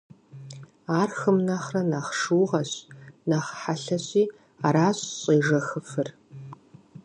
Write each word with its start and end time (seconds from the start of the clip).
Ар 0.99 1.09
хым 1.19 1.37
нэхърэ 1.47 1.81
нэхъ 1.91 2.11
шыугъэщ, 2.19 2.71
нэхъ 3.29 3.51
хъэлъэщи 3.61 4.23
аращ 4.67 4.99
щӏежэхыфыр. 5.19 6.09